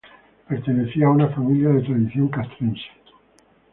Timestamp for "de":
1.69-1.81